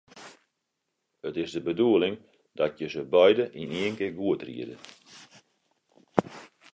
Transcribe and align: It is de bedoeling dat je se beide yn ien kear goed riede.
It 1.27 1.35
is 1.43 1.51
de 1.51 1.61
bedoeling 1.61 2.19
dat 2.53 2.73
je 2.79 2.87
se 2.93 3.03
beide 3.17 3.43
yn 3.61 3.75
ien 3.81 3.95
kear 3.99 4.15
goed 4.19 4.41
riede. 4.47 4.75